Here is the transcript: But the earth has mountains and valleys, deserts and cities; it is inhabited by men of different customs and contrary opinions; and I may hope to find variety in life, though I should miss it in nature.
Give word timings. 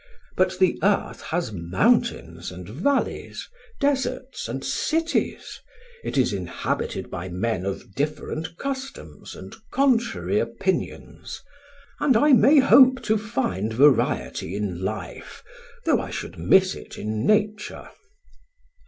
But 0.35 0.57
the 0.57 0.79
earth 0.81 1.21
has 1.21 1.51
mountains 1.51 2.51
and 2.51 2.67
valleys, 2.67 3.47
deserts 3.79 4.47
and 4.47 4.65
cities; 4.65 5.59
it 6.03 6.17
is 6.17 6.33
inhabited 6.33 7.11
by 7.11 7.29
men 7.29 7.67
of 7.67 7.93
different 7.93 8.57
customs 8.57 9.35
and 9.35 9.53
contrary 9.69 10.39
opinions; 10.39 11.39
and 11.99 12.17
I 12.17 12.33
may 12.33 12.57
hope 12.57 13.03
to 13.03 13.15
find 13.19 13.71
variety 13.71 14.55
in 14.55 14.83
life, 14.83 15.43
though 15.85 16.01
I 16.01 16.09
should 16.09 16.35
miss 16.39 16.73
it 16.73 16.97
in 16.97 17.27
nature. 17.27 17.87